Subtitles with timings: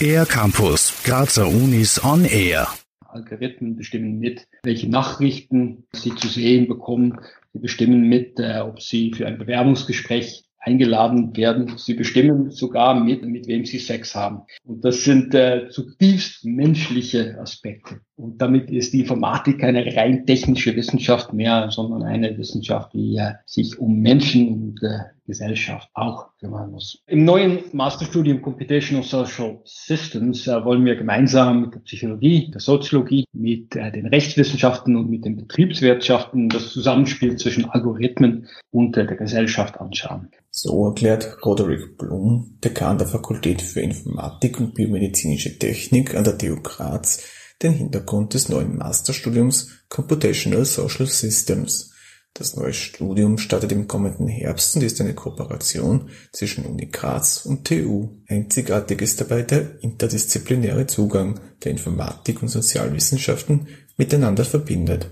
[0.00, 2.68] Air Campus, Grazer Unis on Air.
[3.08, 7.18] Algorithmen bestimmen mit, welche Nachrichten sie zu sehen bekommen.
[7.52, 11.78] Sie bestimmen mit, äh, ob sie für ein Bewerbungsgespräch eingeladen werden.
[11.78, 14.42] Sie bestimmen sogar mit, mit wem sie Sex haben.
[14.64, 18.00] Und das sind äh, zutiefst menschliche Aspekte.
[18.16, 23.34] Und damit ist die Informatik keine rein technische Wissenschaft mehr, sondern eine Wissenschaft, die äh,
[23.46, 27.02] sich um Menschen und äh, Gesellschaft auch kümmern muss.
[27.06, 33.24] Im neuen Masterstudium Computational Social Systems äh, wollen wir gemeinsam mit der Psychologie, der Soziologie,
[33.32, 39.16] mit äh, den Rechtswissenschaften und mit den Betriebswirtschaften das Zusammenspiel zwischen Algorithmen und äh, der
[39.16, 40.30] Gesellschaft anschauen.
[40.50, 46.56] So erklärt Roderick Blum, Dekan der Fakultät für Informatik und biomedizinische Technik an der TU
[46.62, 47.22] Graz,
[47.62, 51.95] den Hintergrund des neuen Masterstudiums Computational Social Systems.
[52.38, 57.66] Das neue Studium startet im kommenden Herbst und ist eine Kooperation zwischen Uni Graz und
[57.66, 58.10] TU.
[58.28, 65.10] Einzigartig ist dabei der interdisziplinäre Zugang, der Informatik und Sozialwissenschaften miteinander verbindet.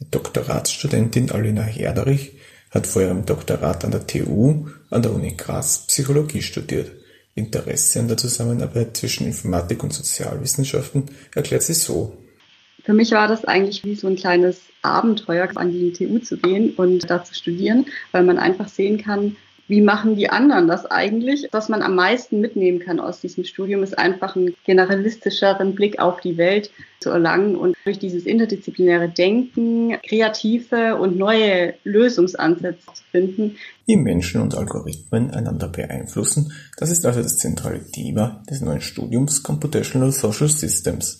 [0.00, 2.36] Die Doktoratsstudentin Alina Herderich
[2.70, 6.92] hat vor ihrem Doktorat an der TU an der Uni Graz Psychologie studiert.
[7.34, 12.18] Interesse an der Zusammenarbeit zwischen Informatik und Sozialwissenschaften erklärt sie so.
[12.86, 16.72] Für mich war das eigentlich wie so ein kleines Abenteuer, an die TU zu gehen
[16.76, 19.34] und da zu studieren, weil man einfach sehen kann,
[19.66, 21.48] wie machen die anderen das eigentlich?
[21.50, 26.20] Was man am meisten mitnehmen kann aus diesem Studium, ist einfach einen generalistischeren Blick auf
[26.20, 26.70] die Welt
[27.00, 33.56] zu erlangen und durch dieses interdisziplinäre Denken kreative und neue Lösungsansätze zu finden.
[33.86, 39.42] Wie Menschen und Algorithmen einander beeinflussen, das ist also das zentrale Thema des neuen Studiums
[39.42, 41.18] Computational Social Systems.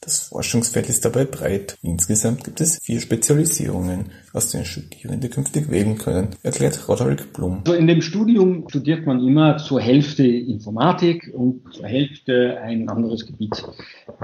[0.00, 1.76] Das Forschungsfeld ist dabei breit.
[1.82, 7.62] Insgesamt gibt es vier Spezialisierungen, aus denen Studierende künftig wählen können, erklärt Roderick Blum.
[7.64, 13.26] Also in dem Studium studiert man immer zur Hälfte Informatik und zur Hälfte ein anderes
[13.26, 13.64] Gebiet.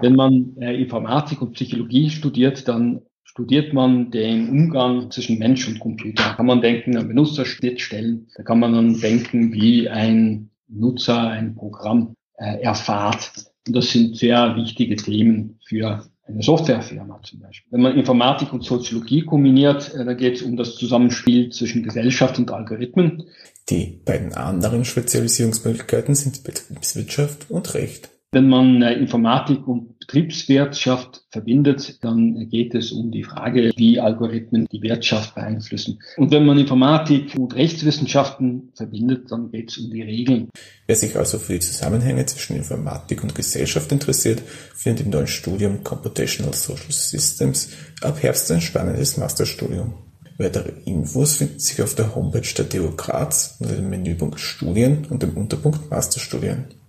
[0.00, 5.78] Wenn man äh, Informatik und Psychologie studiert, dann studiert man den Umgang zwischen Mensch und
[5.78, 6.24] Computer.
[6.24, 11.54] Da kann man denken an Benutzerschnittstellen, da kann man dann denken, wie ein Nutzer ein
[11.54, 13.49] Programm äh, erfahrt.
[13.70, 17.70] Und das sind sehr wichtige Themen für eine Softwarefirma zum Beispiel.
[17.70, 22.36] Wenn man Informatik und Soziologie kombiniert, äh, dann geht es um das Zusammenspiel zwischen Gesellschaft
[22.40, 23.28] und Algorithmen.
[23.68, 28.10] Die beiden anderen Spezialisierungsmöglichkeiten sind Betriebswirtschaft und Recht.
[28.32, 34.68] Wenn man äh, Informatik und Betriebswirtschaft verbindet, dann geht es um die Frage, wie Algorithmen
[34.70, 35.98] die Wirtschaft beeinflussen.
[36.16, 40.48] Und wenn man Informatik und Rechtswissenschaften verbindet, dann geht es um die Regeln.
[40.86, 44.40] Wer sich also für die Zusammenhänge zwischen Informatik und Gesellschaft interessiert,
[44.76, 47.70] findet im neuen Studium Computational Social Systems
[48.00, 49.94] ab Herbst ein spannendes Masterstudium.
[50.38, 55.24] Weitere Infos finden sich auf der Homepage der TU Graz unter dem Menüpunkt Studien und
[55.24, 56.79] dem Unterpunkt Masterstudien.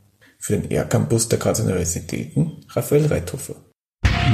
[0.42, 3.54] Für den R-Campus der Grazer Universitäten Raphael Reithofer.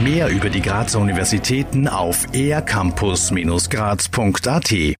[0.03, 4.95] Mehr über die Grazer Universitäten auf ercampus-graz.at